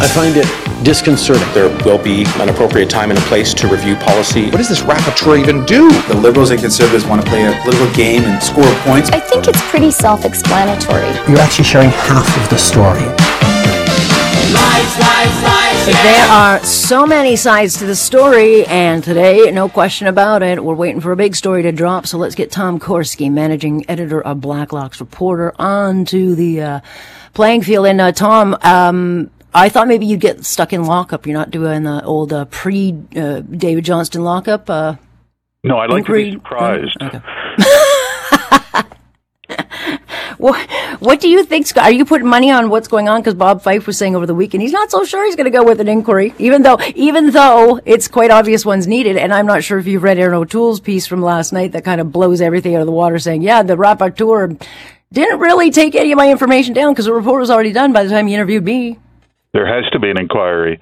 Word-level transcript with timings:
I 0.00 0.08
find 0.08 0.34
it 0.34 0.46
disconcerting. 0.82 1.46
There 1.52 1.68
will 1.84 2.02
be 2.02 2.24
an 2.40 2.48
appropriate 2.48 2.88
time 2.88 3.10
and 3.10 3.18
a 3.18 3.22
place 3.22 3.52
to 3.52 3.68
review 3.68 3.96
policy. 3.96 4.46
What 4.46 4.56
does 4.56 4.70
this 4.70 4.80
rapporteur 4.80 5.38
even 5.38 5.66
do? 5.66 5.90
The 6.08 6.14
Liberals 6.14 6.50
and 6.50 6.58
Conservatives 6.58 7.04
want 7.04 7.22
to 7.22 7.28
play 7.28 7.44
a 7.44 7.52
political 7.60 7.92
game 7.92 8.22
and 8.22 8.42
score 8.42 8.64
points. 8.80 9.10
I 9.10 9.20
think 9.20 9.46
it's 9.46 9.60
pretty 9.68 9.90
self 9.90 10.24
explanatory. 10.24 11.04
You're 11.30 11.40
actually 11.40 11.66
sharing 11.66 11.90
half 11.90 12.26
of 12.42 12.48
the 12.48 12.56
story. 12.56 13.04
Lies, 14.50 14.98
lies, 14.98 15.42
lies, 15.44 15.86
There 16.02 16.28
are 16.30 16.64
so 16.64 17.06
many 17.06 17.36
sides 17.36 17.76
to 17.78 17.84
the 17.84 17.94
story, 17.94 18.64
and 18.66 19.04
today, 19.04 19.50
no 19.52 19.68
question 19.68 20.06
about 20.06 20.42
it, 20.42 20.64
we're 20.64 20.74
waiting 20.74 21.02
for 21.02 21.12
a 21.12 21.16
big 21.16 21.36
story 21.36 21.62
to 21.62 21.72
drop. 21.72 22.06
So 22.06 22.16
let's 22.16 22.34
get 22.34 22.50
Tom 22.50 22.80
Korski, 22.80 23.30
managing 23.30 23.84
editor 23.88 24.22
of 24.22 24.40
Blacklock's 24.40 24.98
Reporter, 24.98 25.52
onto 25.58 26.34
the 26.34 26.62
uh, 26.62 26.80
playing 27.34 27.62
field. 27.62 27.86
And 27.86 28.00
uh, 28.00 28.12
Tom, 28.12 28.56
um, 28.62 29.30
I 29.52 29.68
thought 29.68 29.88
maybe 29.88 30.06
you'd 30.06 30.20
get 30.20 30.44
stuck 30.44 30.72
in 30.72 30.84
lockup. 30.84 31.26
You're 31.26 31.38
not 31.38 31.50
doing 31.50 31.82
the 31.82 32.04
old 32.04 32.32
uh, 32.32 32.44
pre 32.46 32.96
uh, 33.16 33.40
David 33.40 33.84
Johnston 33.84 34.22
lockup. 34.22 34.70
Uh, 34.70 34.96
no, 35.64 35.78
I'd 35.78 35.90
like 35.90 36.00
inquiry? 36.00 36.24
to 36.24 36.30
be 36.30 36.36
surprised. 36.36 36.96
Okay. 37.02 37.20
what, 40.38 40.70
what 41.00 41.20
do 41.20 41.28
you 41.28 41.44
think, 41.44 41.66
Scott? 41.66 41.84
Are 41.84 41.92
you 41.92 42.04
putting 42.04 42.28
money 42.28 42.50
on 42.50 42.70
what's 42.70 42.88
going 42.88 43.08
on? 43.08 43.20
Because 43.20 43.34
Bob 43.34 43.62
Fife 43.62 43.86
was 43.86 43.98
saying 43.98 44.16
over 44.16 44.24
the 44.24 44.34
weekend 44.34 44.62
he's 44.62 44.72
not 44.72 44.90
so 44.90 45.04
sure 45.04 45.26
he's 45.26 45.36
going 45.36 45.50
to 45.50 45.56
go 45.56 45.64
with 45.64 45.80
an 45.80 45.88
inquiry, 45.88 46.32
even 46.38 46.62
though 46.62 46.78
even 46.94 47.30
though 47.30 47.80
it's 47.84 48.08
quite 48.08 48.30
obvious 48.30 48.64
one's 48.64 48.86
needed. 48.86 49.16
And 49.16 49.34
I'm 49.34 49.46
not 49.46 49.64
sure 49.64 49.78
if 49.78 49.86
you've 49.86 50.02
read 50.02 50.18
Erin 50.18 50.34
O'Toole's 50.34 50.80
piece 50.80 51.06
from 51.06 51.22
last 51.22 51.52
night 51.52 51.72
that 51.72 51.84
kind 51.84 52.00
of 52.00 52.12
blows 52.12 52.40
everything 52.40 52.74
out 52.76 52.80
of 52.80 52.86
the 52.86 52.92
water, 52.92 53.18
saying, 53.18 53.42
"Yeah, 53.42 53.62
the 53.62 53.76
rapporteur 53.76 54.62
didn't 55.12 55.40
really 55.40 55.70
take 55.70 55.94
any 55.94 56.12
of 56.12 56.16
my 56.16 56.30
information 56.30 56.72
down 56.72 56.92
because 56.92 57.06
the 57.06 57.12
report 57.12 57.40
was 57.40 57.50
already 57.50 57.72
done 57.72 57.92
by 57.92 58.04
the 58.04 58.10
time 58.10 58.26
he 58.26 58.34
interviewed 58.34 58.64
me." 58.64 58.98
There 59.52 59.66
has 59.66 59.90
to 59.92 59.98
be 59.98 60.10
an 60.10 60.18
inquiry, 60.18 60.80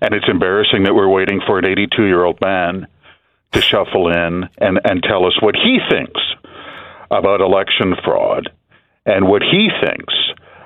and 0.00 0.14
it's 0.14 0.28
embarrassing 0.28 0.84
that 0.84 0.94
we're 0.94 1.08
waiting 1.08 1.40
for 1.46 1.58
an 1.58 1.64
82 1.64 2.04
year 2.04 2.24
old 2.24 2.40
man 2.40 2.86
to 3.52 3.60
shuffle 3.60 4.08
in 4.08 4.48
and, 4.58 4.80
and 4.84 5.02
tell 5.02 5.26
us 5.26 5.40
what 5.40 5.54
he 5.54 5.78
thinks 5.90 6.20
about 7.10 7.40
election 7.40 7.94
fraud 8.04 8.50
and 9.06 9.26
what 9.26 9.42
he 9.42 9.68
thinks 9.82 10.14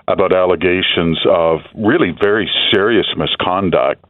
about 0.08 0.32
allegations 0.32 1.18
of 1.30 1.60
really 1.76 2.12
very 2.20 2.50
serious 2.72 3.06
misconduct 3.16 4.04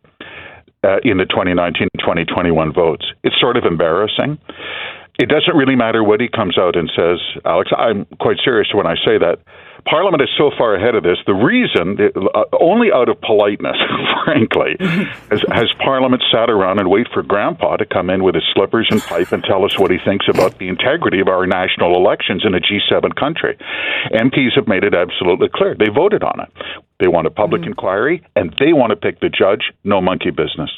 uh, 0.85 0.97
in 1.05 1.19
the 1.19 1.27
2019 1.27 1.89
2021 1.99 2.73
votes. 2.73 3.05
It's 3.23 3.39
sort 3.41 3.57
of 3.57 3.65
embarrassing. 3.65 4.39
It 5.19 5.29
doesn't 5.29 5.55
really 5.55 5.77
matter 5.77 6.03
what 6.03 6.21
he 6.21 6.29
comes 6.29 6.57
out 6.59 6.75
and 6.75 6.91
says, 6.97 7.21
Alex. 7.45 7.71
I'm 7.77 8.07
quite 8.19 8.39
serious 8.43 8.69
when 8.73 8.87
I 8.87 8.95
say 9.05 9.19
that. 9.19 9.41
Parliament 9.85 10.23
is 10.23 10.31
so 10.39 10.51
far 10.57 10.75
ahead 10.77 10.95
of 10.95 11.03
this. 11.03 11.19
The 11.27 11.35
reason, 11.35 11.99
uh, 12.35 12.45
only 12.61 12.93
out 12.93 13.09
of 13.09 13.21
politeness, 13.21 13.77
frankly, 14.25 14.77
has, 14.81 15.43
has 15.51 15.69
Parliament 15.79 16.23
sat 16.31 16.49
around 16.49 16.79
and 16.79 16.89
wait 16.89 17.09
for 17.13 17.23
Grandpa 17.23 17.77
to 17.77 17.85
come 17.85 18.09
in 18.09 18.23
with 18.23 18.35
his 18.35 18.45
slippers 18.55 18.87
and 18.91 19.03
pipe 19.03 19.33
and 19.33 19.43
tell 19.43 19.65
us 19.65 19.79
what 19.79 19.91
he 19.91 19.99
thinks 19.99 20.27
about 20.29 20.59
the 20.59 20.69
integrity 20.69 21.21
of 21.21 21.29
our 21.29 21.47
national 21.47 21.97
elections 21.97 22.45
in 22.47 22.55
a 22.55 22.61
G7 22.61 23.15
country. 23.17 23.59
MPs 24.13 24.55
have 24.55 24.69
made 24.69 24.85
it 24.85 24.95
absolutely 24.95 25.49
clear. 25.53 25.75
They 25.75 25.91
voted 25.93 26.23
on 26.23 26.41
it. 26.41 26.53
They 27.01 27.09
want 27.09 27.27
a 27.27 27.31
public 27.31 27.63
mm-hmm. 27.63 27.71
inquiry, 27.71 28.23
and 28.37 28.55
they 28.61 28.73
want 28.73 28.91
to 28.91 28.97
pick 28.97 29.21
the 29.21 29.29
judge. 29.29 29.73
No 29.83 30.01
monkey 30.01 30.31
business. 30.31 30.71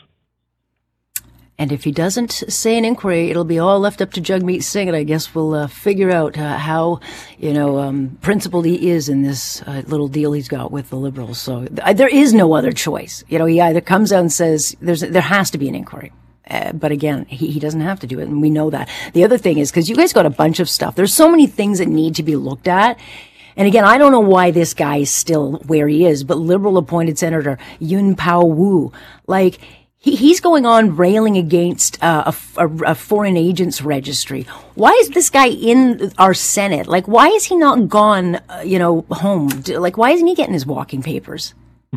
And 1.57 1.71
if 1.71 1.85
he 1.85 1.93
doesn't 1.93 2.33
say 2.33 2.77
an 2.77 2.85
inquiry, 2.85 3.31
it'll 3.31 3.45
be 3.45 3.61
all 3.61 3.79
left 3.79 4.03
up 4.03 4.11
to 4.13 4.21
Jagmeet 4.21 4.65
Singh, 4.65 4.89
and 4.89 4.97
I 4.97 5.05
guess 5.05 5.37
we'll 5.37 5.55
uh, 5.55 5.67
figure 5.69 6.11
out 6.11 6.37
uh, 6.37 6.59
how, 6.59 6.99
you 7.39 7.53
know, 7.53 7.79
um, 7.79 8.19
principled 8.23 8.65
he 8.65 8.91
is 8.91 9.09
in 9.09 9.23
this 9.23 9.63
uh, 9.63 9.83
little 9.87 10.09
deal 10.09 10.33
he's 10.33 10.49
got 10.49 10.73
with 10.73 10.91
the 10.91 10.97
Liberals. 10.97 11.41
So 11.41 11.67
th- 11.67 11.97
there 11.97 12.09
is 12.09 12.35
no 12.35 12.55
other 12.55 12.73
choice. 12.73 13.23
You 13.29 13.39
know, 13.39 13.47
he 13.47 13.61
either 13.61 13.81
comes 13.81 14.13
out 14.13 14.21
and 14.21 14.33
says 14.33 14.77
there's 14.81 15.03
there 15.03 15.23
has 15.23 15.51
to 15.53 15.59
be 15.59 15.69
an 15.69 15.77
inquiry. 15.77 16.13
Uh, 16.51 16.73
but 16.73 16.91
again, 16.91 17.25
he, 17.27 17.53
he 17.53 17.61
doesn't 17.61 17.81
have 17.81 18.01
to 18.01 18.07
do 18.09 18.19
it, 18.19 18.25
and 18.25 18.43
we 18.43 18.51
know 18.51 18.69
that. 18.71 18.89
The 19.13 19.23
other 19.23 19.39
thing 19.39 19.59
is 19.59 19.71
because 19.71 19.89
you 19.89 19.95
guys 19.95 20.13
got 20.13 20.27
a 20.27 20.31
bunch 20.31 20.59
of 20.59 20.69
stuff. 20.69 20.97
There's 20.97 21.15
so 21.15 21.31
many 21.31 21.47
things 21.47 21.79
that 21.79 21.89
need 21.89 22.17
to 22.17 22.25
be 22.25 22.35
looked 22.35 22.67
at. 22.67 22.99
And 23.57 23.69
again, 23.69 23.85
I 23.85 23.99
don't 23.99 24.11
know 24.11 24.19
why 24.19 24.51
this 24.51 24.75
guy 24.75 24.97
is 24.97 25.11
still 25.13 25.59
where 25.67 25.87
he 25.87 26.05
is, 26.05 26.25
but 26.25 26.37
liberal 26.39 26.77
appointed 26.77 27.17
Senator 27.17 27.59
Yuen 27.79 28.17
Pao 28.17 28.45
Woo, 28.45 28.93
like, 29.29 29.61
he, 30.05 30.17
he's 30.17 30.41
going 30.41 30.67
on 30.67 30.97
railing 30.97 31.39
against 31.39 32.03
uh, 32.03 32.31
a, 32.59 32.67
a, 32.67 32.93
a, 32.93 32.95
foreign 32.95 33.39
agents 33.39 33.81
registry. 33.81 34.43
Why 34.75 34.91
is 35.01 35.09
this 35.11 35.31
guy 35.31 35.49
in 35.49 36.13
our 36.19 36.35
Senate? 36.35 36.87
Like, 36.87 37.09
why 37.09 37.29
is 37.29 37.47
he 37.47 37.57
not 37.57 37.89
gone, 37.89 38.37
uh, 38.37 38.63
you 38.65 38.79
know, 38.79 39.07
home? 39.11 39.49
Like, 39.67 39.97
why 39.97 40.11
isn't 40.11 40.27
he 40.27 40.35
getting 40.35 40.53
his 40.53 40.67
walking 40.67 41.03
papers? 41.03 41.55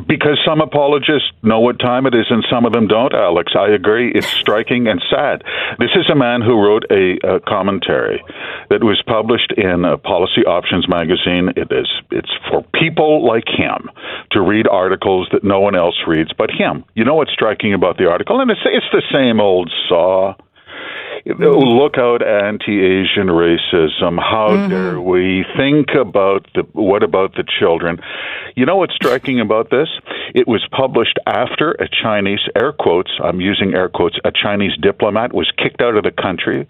Because 0.07 0.39
some 0.45 0.61
apologists 0.61 1.31
know 1.41 1.59
what 1.59 1.79
time 1.79 2.05
it 2.05 2.13
is 2.13 2.27
and 2.29 2.45
some 2.49 2.65
of 2.65 2.71
them 2.71 2.87
don't, 2.87 3.13
Alex. 3.13 3.53
I 3.57 3.69
agree. 3.69 4.11
It's 4.13 4.27
striking 4.41 4.87
and 4.87 5.01
sad. 5.09 5.43
This 5.79 5.91
is 5.95 6.09
a 6.09 6.15
man 6.15 6.41
who 6.41 6.61
wrote 6.61 6.85
a, 6.89 7.17
a 7.27 7.39
commentary 7.41 8.23
that 8.69 8.83
was 8.83 9.01
published 9.07 9.53
in 9.57 9.83
a 9.83 9.97
Policy 9.97 10.45
Options 10.45 10.87
magazine. 10.87 11.49
It 11.57 11.71
is 11.71 11.89
it's 12.11 12.31
for 12.49 12.63
people 12.79 13.25
like 13.27 13.47
him 13.47 13.89
to 14.31 14.41
read 14.41 14.67
articles 14.67 15.27
that 15.31 15.43
no 15.43 15.59
one 15.59 15.75
else 15.75 15.95
reads 16.07 16.31
but 16.37 16.49
him. 16.51 16.83
You 16.95 17.05
know 17.05 17.15
what's 17.15 17.31
striking 17.31 17.73
about 17.73 17.97
the 17.97 18.09
article? 18.09 18.39
And 18.39 18.51
it's 18.51 18.61
it's 18.65 18.85
the 18.91 19.03
same 19.11 19.39
old 19.39 19.71
saw 19.87 20.35
look 21.25 21.97
out 21.97 22.21
anti-Asian 22.21 23.27
racism. 23.27 24.19
How 24.19 24.49
mm-hmm. 24.49 24.69
dare 24.69 25.01
we 25.01 25.45
think 25.57 25.89
about 25.99 26.47
the 26.53 26.63
what 26.73 27.03
about 27.03 27.35
the 27.35 27.43
children? 27.59 27.99
You 28.55 28.65
know 28.65 28.77
what's 28.77 28.95
striking 28.95 29.39
about 29.39 29.69
this? 29.69 29.87
It 30.33 30.47
was 30.47 30.65
published 30.71 31.19
after 31.25 31.71
a 31.71 31.87
Chinese 31.87 32.41
air 32.55 32.73
quotes. 32.73 33.11
I'm 33.23 33.41
using 33.41 33.73
air 33.73 33.89
quotes. 33.89 34.17
A 34.25 34.31
Chinese 34.31 34.73
diplomat 34.81 35.33
was 35.33 35.51
kicked 35.57 35.81
out 35.81 35.95
of 35.95 36.03
the 36.03 36.11
country 36.11 36.69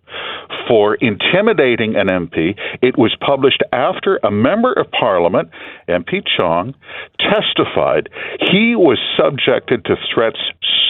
for 0.68 0.96
intimidating 0.96 1.96
an 1.96 2.08
MP. 2.08 2.58
It 2.82 2.98
was 2.98 3.16
published 3.20 3.64
after 3.72 4.20
a 4.24 4.32
member 4.32 4.74
of 4.74 4.92
Parliament, 4.92 5.50
MP 5.88 6.24
Chong, 6.38 6.76
testified 7.20 8.10
he 8.52 8.76
was 8.76 9.00
subjected 9.18 9.86
to 9.86 9.96
threats 10.14 10.40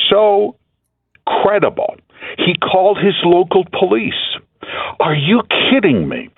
so 0.09 0.55
credible 1.25 1.97
he 2.37 2.55
called 2.55 2.97
his 2.97 3.15
local 3.23 3.65
police. 3.77 4.13
Are 4.99 5.15
you 5.15 5.43
kidding 5.69 6.09
me? 6.09 6.29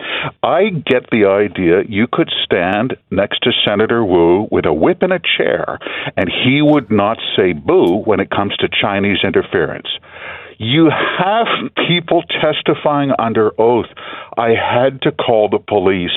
I 0.42 0.68
get 0.68 1.10
the 1.10 1.24
idea 1.26 1.82
you 1.88 2.06
could 2.12 2.30
stand 2.44 2.96
next 3.10 3.40
to 3.42 3.52
Senator 3.66 4.04
Woo 4.04 4.48
with 4.50 4.66
a 4.66 4.72
whip 4.72 5.02
and 5.02 5.12
a 5.12 5.18
chair, 5.18 5.78
and 6.16 6.30
he 6.30 6.60
would 6.62 6.90
not 6.90 7.18
say 7.36 7.52
boo 7.52 8.02
when 8.04 8.20
it 8.20 8.30
comes 8.30 8.56
to 8.58 8.68
Chinese 8.68 9.18
interference. 9.24 9.88
You 10.58 10.90
have 10.90 11.46
people 11.88 12.22
testifying 12.42 13.12
under 13.18 13.50
oath. 13.58 13.86
I 14.36 14.50
had 14.50 15.00
to 15.02 15.12
call 15.12 15.48
the 15.48 15.58
police. 15.58 16.10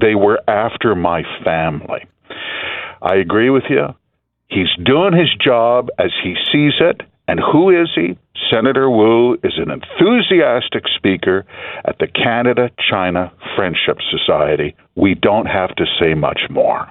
They 0.00 0.14
were 0.14 0.40
after 0.46 0.94
my 0.94 1.22
family. 1.44 2.06
I 3.02 3.16
agree 3.16 3.50
with 3.50 3.64
you. 3.68 3.88
He's 4.48 4.68
doing 4.84 5.14
his 5.14 5.34
job 5.44 5.88
as 5.98 6.12
he 6.22 6.36
sees 6.52 6.74
it. 6.80 7.02
And 7.26 7.40
who 7.40 7.70
is 7.70 7.90
he? 7.94 8.16
Senator 8.50 8.90
Woo 8.90 9.34
is 9.42 9.54
an 9.58 9.70
enthusiastic 9.70 10.84
speaker 10.96 11.44
at 11.84 11.98
the 11.98 12.06
Canada 12.06 12.70
China 12.90 13.32
Friendship 13.56 13.98
Society. 14.10 14.74
We 14.94 15.14
don't 15.14 15.46
have 15.46 15.74
to 15.76 15.84
say 16.00 16.14
much 16.14 16.40
more. 16.50 16.88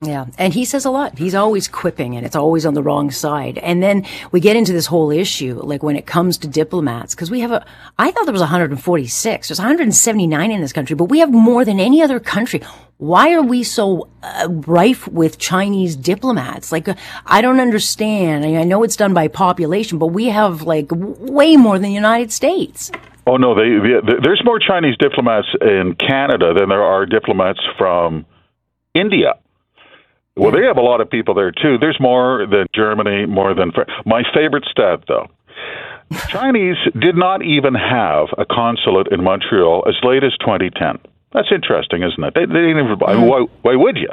Yeah. 0.00 0.26
And 0.38 0.54
he 0.54 0.64
says 0.64 0.84
a 0.84 0.90
lot. 0.90 1.18
He's 1.18 1.34
always 1.34 1.66
quipping 1.66 2.16
and 2.16 2.24
it's 2.24 2.36
always 2.36 2.64
on 2.64 2.74
the 2.74 2.82
wrong 2.82 3.10
side. 3.10 3.58
And 3.58 3.82
then 3.82 4.06
we 4.30 4.38
get 4.38 4.54
into 4.54 4.72
this 4.72 4.86
whole 4.86 5.10
issue, 5.10 5.60
like 5.60 5.82
when 5.82 5.96
it 5.96 6.06
comes 6.06 6.38
to 6.38 6.48
diplomats, 6.48 7.16
because 7.16 7.32
we 7.32 7.40
have 7.40 7.50
a, 7.50 7.66
I 7.98 8.12
thought 8.12 8.24
there 8.24 8.32
was 8.32 8.40
146. 8.40 9.48
There's 9.48 9.58
179 9.58 10.50
in 10.52 10.60
this 10.60 10.72
country, 10.72 10.94
but 10.94 11.06
we 11.06 11.18
have 11.18 11.32
more 11.32 11.64
than 11.64 11.80
any 11.80 12.00
other 12.00 12.20
country. 12.20 12.62
Why 12.98 13.32
are 13.32 13.42
we 13.42 13.62
so 13.62 14.08
uh, 14.24 14.48
rife 14.66 15.06
with 15.06 15.38
Chinese 15.38 15.94
diplomats? 15.94 16.72
Like, 16.72 16.88
uh, 16.88 16.94
I 17.26 17.40
don't 17.40 17.60
understand. 17.60 18.44
I, 18.44 18.56
I 18.56 18.64
know 18.64 18.82
it's 18.82 18.96
done 18.96 19.14
by 19.14 19.28
population, 19.28 19.98
but 19.98 20.08
we 20.08 20.26
have 20.26 20.62
like 20.62 20.88
way 20.90 21.56
more 21.56 21.76
than 21.76 21.84
the 21.84 21.92
United 21.92 22.32
States. 22.32 22.90
Oh 23.24 23.36
no, 23.36 23.54
they, 23.54 23.68
they, 23.68 24.14
there's 24.20 24.42
more 24.44 24.58
Chinese 24.58 24.96
diplomats 24.98 25.46
in 25.60 25.94
Canada 25.94 26.54
than 26.58 26.70
there 26.70 26.82
are 26.82 27.06
diplomats 27.06 27.60
from 27.76 28.26
India. 28.94 29.34
Well, 30.34 30.50
they 30.50 30.64
have 30.64 30.76
a 30.76 30.82
lot 30.82 31.00
of 31.00 31.08
people 31.08 31.34
there 31.34 31.52
too. 31.52 31.78
There's 31.78 31.98
more 32.00 32.46
than 32.50 32.66
Germany, 32.74 33.26
more 33.26 33.54
than 33.54 33.70
France. 33.70 33.90
my 34.06 34.22
favorite 34.34 34.64
stat 34.70 35.04
though. 35.06 35.28
Chinese 36.30 36.76
did 36.98 37.14
not 37.14 37.44
even 37.44 37.74
have 37.74 38.26
a 38.38 38.44
consulate 38.44 39.08
in 39.12 39.22
Montreal 39.22 39.84
as 39.86 39.94
late 40.02 40.24
as 40.24 40.32
2010. 40.40 40.98
That's 41.32 41.48
interesting, 41.52 42.02
isn't 42.02 42.22
it? 42.24 42.34
They, 42.34 42.46
they 42.46 42.60
didn't 42.66 42.84
even. 42.84 42.96
I 43.06 43.14
mean, 43.14 43.26
why, 43.28 43.46
why 43.62 43.76
would 43.76 43.96
you? 43.96 44.08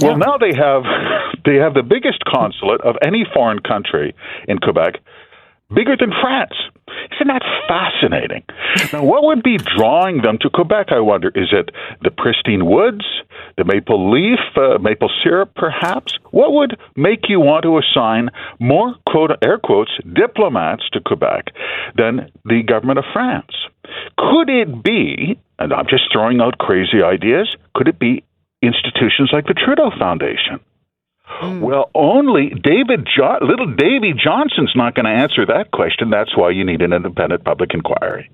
Well, 0.00 0.16
now 0.16 0.38
they 0.38 0.54
have 0.54 0.82
they 1.44 1.56
have 1.56 1.74
the 1.74 1.82
biggest 1.82 2.24
consulate 2.24 2.80
of 2.82 2.96
any 3.04 3.24
foreign 3.34 3.60
country 3.60 4.14
in 4.48 4.58
Quebec. 4.58 4.94
bigger 5.74 5.96
than 5.96 6.12
France. 6.20 6.54
Isn't 7.14 7.28
that 7.28 7.42
fascinating? 7.68 8.42
Now, 8.92 9.04
what 9.04 9.22
would 9.24 9.42
be 9.42 9.56
drawing 9.56 10.22
them 10.22 10.38
to 10.40 10.50
Quebec, 10.50 10.88
I 10.90 11.00
wonder? 11.00 11.28
Is 11.34 11.48
it 11.52 11.70
the 12.02 12.10
pristine 12.10 12.66
woods, 12.66 13.04
the 13.56 13.64
maple 13.64 14.10
leaf, 14.10 14.38
uh, 14.56 14.78
maple 14.78 15.10
syrup, 15.22 15.52
perhaps? 15.54 16.18
What 16.30 16.52
would 16.52 16.78
make 16.96 17.28
you 17.28 17.38
want 17.40 17.62
to 17.64 17.78
assign 17.78 18.30
more, 18.58 18.94
quote, 19.08 19.30
air 19.42 19.58
quotes, 19.58 19.92
diplomats 20.12 20.88
to 20.92 21.00
Quebec 21.00 21.46
than 21.96 22.30
the 22.44 22.62
government 22.66 22.98
of 22.98 23.04
France? 23.12 23.52
Could 24.18 24.48
it 24.50 24.82
be, 24.82 25.38
and 25.60 25.72
I'm 25.72 25.86
just 25.88 26.04
throwing 26.12 26.40
out 26.40 26.58
crazy 26.58 27.02
ideas, 27.02 27.54
could 27.74 27.86
it 27.86 27.98
be 27.98 28.24
institutions 28.62 29.30
like 29.32 29.46
the 29.46 29.54
Trudeau 29.54 29.90
Foundation? 29.98 30.60
Mm. 31.40 31.60
Well, 31.60 31.90
only 31.94 32.50
David, 32.50 33.06
jo- 33.16 33.38
little 33.40 33.72
Davy 33.74 34.12
Johnson's 34.12 34.72
not 34.74 34.94
going 34.94 35.04
to 35.06 35.12
answer 35.12 35.46
that 35.46 35.70
question. 35.70 36.10
That's 36.10 36.36
why 36.36 36.50
you 36.50 36.64
need 36.64 36.82
an 36.82 36.92
independent 36.92 37.44
public 37.44 37.72
inquiry. 37.72 38.30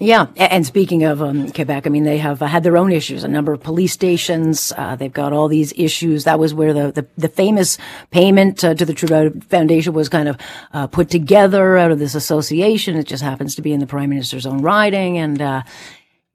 Yeah, 0.00 0.26
and 0.36 0.64
speaking 0.64 1.02
of 1.02 1.20
um, 1.20 1.50
Quebec, 1.50 1.84
I 1.84 1.90
mean 1.90 2.04
they 2.04 2.18
have 2.18 2.40
uh, 2.40 2.46
had 2.46 2.62
their 2.62 2.76
own 2.76 2.92
issues. 2.92 3.24
A 3.24 3.28
number 3.28 3.52
of 3.52 3.64
police 3.64 3.92
stations. 3.92 4.72
Uh, 4.76 4.94
they've 4.94 5.12
got 5.12 5.32
all 5.32 5.48
these 5.48 5.72
issues. 5.76 6.22
That 6.22 6.38
was 6.38 6.54
where 6.54 6.72
the 6.72 6.92
the, 6.92 7.06
the 7.16 7.28
famous 7.28 7.78
payment 8.12 8.62
uh, 8.62 8.74
to 8.74 8.84
the 8.84 8.94
Trudeau 8.94 9.30
Foundation 9.48 9.94
was 9.94 10.08
kind 10.08 10.28
of 10.28 10.36
uh, 10.72 10.86
put 10.86 11.10
together 11.10 11.76
out 11.76 11.90
of 11.90 11.98
this 11.98 12.14
association. 12.14 12.96
It 12.96 13.08
just 13.08 13.24
happens 13.24 13.56
to 13.56 13.62
be 13.62 13.72
in 13.72 13.80
the 13.80 13.88
Prime 13.88 14.08
Minister's 14.08 14.46
own 14.46 14.62
writing, 14.62 15.18
and 15.18 15.42
uh, 15.42 15.62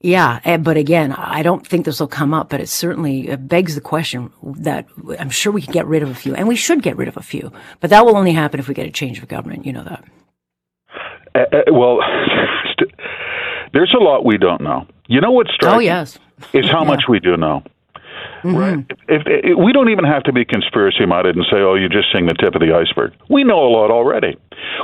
yeah, 0.03 0.41
eh, 0.43 0.57
but 0.57 0.75
again, 0.75 1.13
I 1.13 1.43
don't 1.43 1.65
think 1.65 1.85
this 1.85 2.01
will 2.01 2.07
come 2.07 2.33
up, 2.33 2.49
but 2.49 2.59
it 2.59 2.67
certainly 2.67 3.33
begs 3.37 3.75
the 3.75 3.81
question 3.81 4.31
that 4.57 4.85
I'm 5.17 5.29
sure 5.29 5.53
we 5.53 5.61
can 5.61 5.71
get 5.71 5.87
rid 5.87 6.03
of 6.03 6.09
a 6.09 6.15
few, 6.15 6.35
and 6.35 6.45
we 6.45 6.57
should 6.57 6.83
get 6.83 6.97
rid 6.97 7.07
of 7.07 7.15
a 7.15 7.21
few, 7.21 7.53
but 7.79 7.89
that 7.89 8.05
will 8.05 8.17
only 8.17 8.33
happen 8.33 8.59
if 8.59 8.67
we 8.67 8.73
get 8.73 8.85
a 8.85 8.91
change 8.91 9.19
of 9.19 9.29
government. 9.29 9.65
You 9.65 9.71
know 9.71 9.85
that. 9.85 10.03
Uh, 11.33 11.39
uh, 11.39 11.73
well, 11.73 11.99
there's 13.73 13.95
a 13.97 14.03
lot 14.03 14.25
we 14.25 14.37
don't 14.37 14.61
know. 14.61 14.85
You 15.07 15.21
know 15.21 15.31
what's 15.31 15.51
striking? 15.53 15.77
Oh 15.77 15.79
yes, 15.79 16.19
is 16.51 16.69
how 16.69 16.81
yeah. 16.83 16.87
much 16.89 17.03
we 17.07 17.21
do 17.21 17.37
know. 17.37 17.63
Mm-hmm. 18.43 18.55
Right? 18.55 18.85
If, 19.07 19.23
if, 19.25 19.57
we 19.57 19.71
don't 19.71 19.89
even 19.89 20.03
have 20.03 20.23
to 20.23 20.33
be 20.33 20.43
conspiracy 20.43 21.05
minded 21.05 21.35
and 21.35 21.45
say, 21.49 21.57
"Oh, 21.57 21.75
you're 21.75 21.89
just 21.89 22.11
seeing 22.11 22.27
the 22.27 22.33
tip 22.33 22.55
of 22.55 22.61
the 22.61 22.75
iceberg." 22.75 23.13
We 23.29 23.43
know 23.43 23.59
a 23.59 23.71
lot 23.71 23.89
already. 23.89 24.37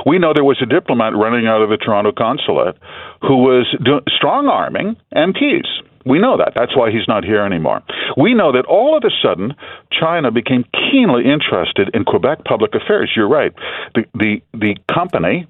We 0.06 0.18
know 0.18 0.32
there 0.34 0.44
was 0.44 0.58
a 0.62 0.66
diplomat 0.66 1.14
running 1.14 1.46
out 1.46 1.60
of 1.60 1.68
the 1.68 1.76
Toronto 1.76 2.12
consulate 2.12 2.76
who 3.20 3.36
was 3.36 3.66
do- 3.84 4.00
strong 4.16 4.48
arming 4.48 4.96
MPs. 5.14 5.68
We 6.06 6.18
know 6.18 6.38
that. 6.38 6.52
That's 6.56 6.74
why 6.74 6.90
he's 6.90 7.06
not 7.06 7.24
here 7.24 7.44
anymore. 7.44 7.82
We 8.16 8.32
know 8.32 8.52
that 8.52 8.64
all 8.64 8.96
of 8.96 9.04
a 9.04 9.12
sudden 9.22 9.54
China 9.92 10.30
became 10.30 10.64
keenly 10.72 11.30
interested 11.30 11.90
in 11.92 12.04
Quebec 12.04 12.44
public 12.44 12.74
affairs. 12.74 13.12
You're 13.14 13.28
right. 13.28 13.52
The 13.94 14.04
the 14.14 14.42
the 14.54 14.76
company 14.92 15.46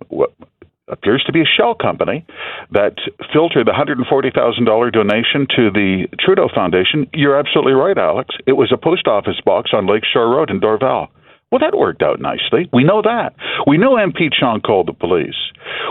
appears 0.91 1.23
to 1.27 1.33
be 1.33 1.41
a 1.41 1.45
shell 1.45 1.75
company 1.75 2.27
that 2.73 2.95
filtered 3.33 3.67
the 3.67 3.73
$140,000 3.73 4.93
donation 4.93 5.47
to 5.57 5.71
the 5.71 6.07
Trudeau 6.19 6.49
Foundation. 6.55 7.09
You're 7.15 7.39
absolutely 7.39 7.73
right, 7.73 7.97
Alex. 7.97 8.35
It 8.47 8.55
was 8.55 8.73
a 8.73 8.77
post 8.77 9.07
office 9.07 9.41
box 9.45 9.71
on 9.73 9.87
Lakeshore 9.87 10.29
Road 10.29 10.51
in 10.51 10.61
Dorval. 10.61 11.09
Well, 11.51 11.59
that 11.59 11.77
worked 11.77 12.03
out 12.03 12.21
nicely. 12.21 12.69
We 12.73 12.85
know 12.85 13.03
that. 13.03 13.35
We 13.67 13.77
know 13.77 13.97
MP 13.97 14.33
Chong 14.33 14.61
called 14.61 14.87
the 14.87 14.93
police. 14.93 15.35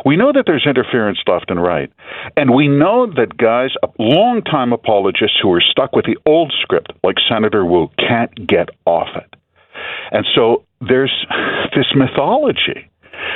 We 0.05 0.15
know 0.15 0.31
that 0.31 0.43
there's 0.45 0.65
interference 0.65 1.19
left 1.27 1.51
and 1.51 1.61
right. 1.61 1.91
And 2.37 2.55
we 2.55 2.69
know 2.69 3.07
that 3.07 3.35
guys, 3.37 3.71
long-time 3.97 4.71
apologists 4.71 5.37
who 5.41 5.51
are 5.51 5.61
stuck 5.61 5.93
with 5.93 6.05
the 6.05 6.17
old 6.25 6.53
script, 6.61 6.93
like 7.03 7.17
Senator 7.29 7.65
Woo, 7.65 7.89
can't 7.97 8.33
get 8.47 8.69
off 8.85 9.09
it. 9.17 9.35
And 10.11 10.25
so 10.33 10.63
there's 10.79 11.13
this 11.75 11.87
mythology 11.93 12.88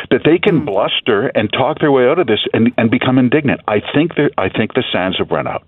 that 0.10 0.22
they 0.26 0.38
can 0.38 0.62
mm. 0.62 0.66
bluster 0.66 1.28
and 1.28 1.52
talk 1.52 1.80
their 1.80 1.92
way 1.92 2.08
out 2.08 2.20
of 2.20 2.28
this 2.28 2.46
and, 2.54 2.72
and 2.78 2.90
become 2.90 3.18
indignant. 3.18 3.62
I 3.68 3.82
think 3.94 4.12
I 4.38 4.50
think 4.50 4.74
the 4.74 4.84
sands 4.92 5.18
have 5.18 5.32
run 5.32 5.48
out. 5.48 5.64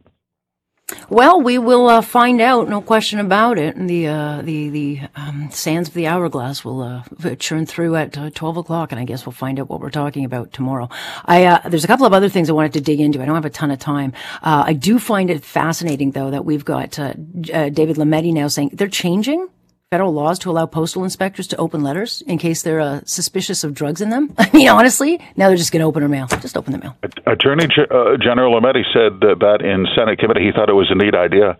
Well, 1.09 1.41
we 1.41 1.57
will 1.57 1.89
uh, 1.89 2.01
find 2.01 2.39
out, 2.39 2.69
no 2.69 2.79
question 2.79 3.19
about 3.19 3.57
it. 3.57 3.75
And 3.75 3.89
The 3.89 4.07
uh, 4.07 4.41
the 4.43 4.69
the 4.69 4.99
um, 5.15 5.49
sands 5.49 5.89
of 5.89 5.95
the 5.95 6.05
hourglass 6.05 6.63
will 6.63 6.83
uh, 6.83 7.35
churn 7.37 7.65
through 7.65 7.95
at 7.95 8.15
uh, 8.15 8.29
twelve 8.29 8.57
o'clock, 8.57 8.91
and 8.91 9.01
I 9.01 9.05
guess 9.05 9.25
we'll 9.25 9.33
find 9.33 9.59
out 9.59 9.67
what 9.67 9.79
we're 9.79 9.89
talking 9.89 10.25
about 10.25 10.53
tomorrow. 10.53 10.89
I 11.25 11.45
uh, 11.45 11.69
there's 11.69 11.83
a 11.83 11.87
couple 11.87 12.05
of 12.05 12.13
other 12.13 12.29
things 12.29 12.51
I 12.51 12.53
wanted 12.53 12.73
to 12.73 12.81
dig 12.81 12.99
into. 12.99 13.19
I 13.19 13.25
don't 13.25 13.33
have 13.33 13.45
a 13.45 13.49
ton 13.49 13.71
of 13.71 13.79
time. 13.79 14.13
Uh, 14.43 14.63
I 14.67 14.73
do 14.73 14.99
find 14.99 15.31
it 15.31 15.43
fascinating, 15.43 16.11
though, 16.11 16.29
that 16.29 16.45
we've 16.45 16.65
got 16.65 16.91
David 16.91 17.97
Lametti 17.97 18.31
now 18.31 18.47
saying 18.47 18.69
they're 18.73 18.87
changing 18.87 19.47
federal 19.95 20.11
laws 20.11 20.37
to 20.37 20.51
allow 20.51 20.65
postal 20.65 21.05
inspectors 21.05 21.47
to 21.47 21.55
open 21.55 21.81
letters 21.81 22.21
in 22.27 22.37
case 22.37 22.63
they're 22.63 22.81
uh, 22.81 22.99
suspicious 23.05 23.63
of 23.63 23.73
drugs 23.73 24.01
in 24.01 24.09
them? 24.09 24.33
I 24.37 24.49
mean, 24.51 24.67
honestly, 24.67 25.21
now 25.37 25.47
they're 25.47 25.55
just 25.55 25.71
going 25.71 25.79
to 25.79 25.85
open 25.85 26.01
their 26.01 26.09
mail. 26.09 26.27
Just 26.27 26.57
open 26.57 26.73
the 26.73 26.79
mail. 26.79 26.97
Attorney 27.25 27.67
G- 27.67 27.87
uh, 27.89 28.17
General 28.17 28.59
Lametti 28.59 28.83
said 28.91 29.21
that 29.21 29.59
in 29.63 29.85
Senate 29.95 30.19
committee 30.19 30.43
he 30.43 30.51
thought 30.51 30.69
it 30.69 30.73
was 30.73 30.91
a 30.91 30.95
neat 30.95 31.15
idea. 31.15 31.57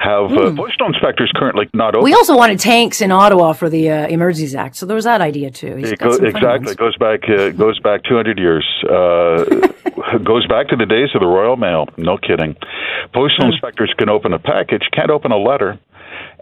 Have 0.00 0.30
mm. 0.30 0.56
postal 0.56 0.88
inspectors 0.88 1.30
currently 1.36 1.70
not 1.72 1.94
open? 1.94 2.02
We 2.02 2.14
also 2.14 2.36
wanted 2.36 2.58
tanks 2.58 3.00
in 3.00 3.12
Ottawa 3.12 3.52
for 3.52 3.70
the 3.70 3.90
uh, 3.90 4.08
Emergencies 4.08 4.56
Act, 4.56 4.74
so 4.74 4.84
there 4.84 4.96
was 4.96 5.04
that 5.04 5.20
idea 5.20 5.52
too. 5.52 5.80
Go, 5.98 6.10
exactly, 6.14 6.74
goes 6.74 6.96
back 6.96 7.28
uh, 7.28 7.50
goes 7.50 7.78
back 7.78 8.02
200 8.04 8.38
years. 8.38 8.66
goes 10.24 10.46
back 10.46 10.68
to 10.68 10.76
the 10.76 10.86
days 10.86 11.10
of 11.14 11.20
the 11.20 11.26
Royal 11.26 11.56
Mail. 11.56 11.86
No 11.96 12.18
kidding. 12.18 12.56
Postal 13.14 13.46
mm. 13.46 13.52
inspectors 13.52 13.94
can 13.98 14.08
open 14.08 14.32
a 14.32 14.38
package, 14.38 14.82
can't 14.92 15.10
open 15.10 15.30
a 15.30 15.38
letter. 15.38 15.78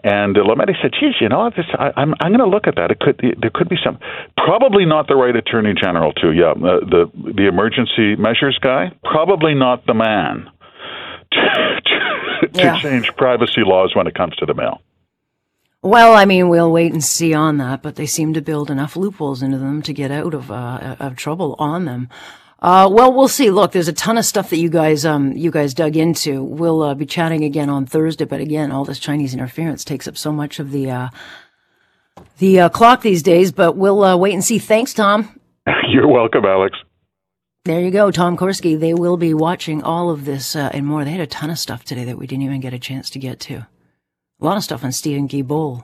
And 0.03 0.37
uh, 0.37 0.41
Lametti 0.41 0.73
said, 0.81 0.91
"Geez, 0.99 1.15
you 1.19 1.29
know, 1.29 1.49
this, 1.55 1.65
I, 1.73 1.91
I'm 1.95 2.13
I'm 2.19 2.31
going 2.31 2.39
to 2.39 2.47
look 2.47 2.67
at 2.67 2.75
that. 2.75 2.91
It 2.91 2.99
could 2.99 3.19
there 3.41 3.51
could 3.53 3.69
be 3.69 3.77
some, 3.83 3.97
probably 4.37 4.85
not 4.85 5.07
the 5.07 5.15
right 5.15 5.35
attorney 5.35 5.73
general 5.73 6.13
too. 6.13 6.31
Yeah, 6.31 6.51
uh, 6.51 6.79
the 6.81 7.11
the 7.15 7.47
emergency 7.47 8.15
measures 8.15 8.59
guy, 8.61 8.91
probably 9.03 9.55
not 9.55 9.85
the 9.85 9.95
man 9.95 10.49
to, 11.31 11.81
to, 12.41 12.47
to 12.47 12.59
yeah. 12.59 12.79
change 12.79 13.15
privacy 13.17 13.61
laws 13.63 13.95
when 13.95 14.07
it 14.07 14.15
comes 14.15 14.35
to 14.37 14.45
the 14.45 14.53
mail." 14.53 14.81
Well, 15.81 16.13
I 16.15 16.25
mean, 16.25 16.49
we'll 16.49 16.71
wait 16.71 16.91
and 16.91 17.03
see 17.03 17.33
on 17.33 17.57
that, 17.57 17.81
but 17.81 17.95
they 17.95 18.07
seem 18.07 18.33
to 18.33 18.41
build 18.41 18.69
enough 18.69 18.95
loopholes 18.95 19.43
into 19.43 19.57
them 19.57 19.81
to 19.83 19.93
get 19.93 20.11
out 20.11 20.33
of 20.33 20.51
uh, 20.51 20.95
of 20.99 21.15
trouble 21.15 21.55
on 21.59 21.85
them. 21.85 22.09
Uh, 22.59 22.89
well, 22.91 23.13
we'll 23.13 23.27
see. 23.27 23.51
Look, 23.51 23.71
there's 23.71 23.87
a 23.87 23.93
ton 23.93 24.17
of 24.17 24.25
stuff 24.25 24.49
that 24.49 24.57
you 24.57 24.69
guys, 24.69 25.05
um, 25.05 25.33
you 25.33 25.51
guys 25.51 25.73
dug 25.73 25.95
into. 25.95 26.43
We'll 26.43 26.81
uh, 26.81 26.95
be 26.95 27.05
chatting 27.05 27.43
again 27.43 27.69
on 27.69 27.85
Thursday, 27.85 28.25
but 28.25 28.41
again, 28.41 28.71
all 28.71 28.83
this 28.83 28.99
Chinese 28.99 29.33
interference 29.33 29.83
takes 29.83 30.07
up 30.07 30.17
so 30.17 30.31
much 30.31 30.59
of 30.59 30.71
the 30.71 30.89
uh, 30.89 31.09
the 32.39 32.61
uh, 32.61 32.69
clock 32.69 33.01
these 33.01 33.21
days. 33.21 33.51
But 33.51 33.77
we'll 33.77 34.03
uh, 34.03 34.17
wait 34.17 34.33
and 34.33 34.43
see. 34.43 34.57
Thanks, 34.57 34.93
Tom. 34.93 35.39
You're 35.89 36.07
welcome, 36.07 36.45
Alex. 36.45 36.77
There 37.65 37.81
you 37.81 37.91
go, 37.91 38.09
Tom 38.09 38.37
Korski. 38.37 38.79
They 38.79 38.93
will 38.93 39.17
be 39.17 39.33
watching 39.33 39.83
all 39.83 40.09
of 40.09 40.25
this 40.25 40.55
uh, 40.55 40.71
and 40.73 40.85
more. 40.85 41.03
They 41.03 41.11
had 41.11 41.19
a 41.19 41.27
ton 41.27 41.49
of 41.51 41.59
stuff 41.59 41.83
today 41.83 42.05
that 42.05 42.17
we 42.17 42.25
didn't 42.25 42.43
even 42.43 42.61
get 42.61 42.73
a 42.73 42.79
chance 42.79 43.09
to 43.11 43.19
get 43.19 43.39
to. 43.41 43.67
A 44.39 44.45
lot 44.45 44.57
of 44.57 44.63
stuff 44.63 44.83
on 44.83 44.91
Stephen 44.91 45.27
Steven 45.27 45.47
Guilbeault, 45.47 45.83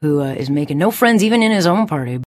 who 0.00 0.20
is 0.22 0.50
making 0.50 0.78
no 0.78 0.90
friends 0.90 1.22
even 1.22 1.42
in 1.42 1.52
his 1.52 1.66
own 1.66 1.86
party. 1.86 2.18